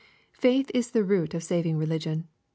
Faith 0.33 0.71
is 0.73 0.89
the 0.93 1.03
root 1.03 1.35
of 1.35 1.43
saving 1.43 1.77
religion. 1.77 2.27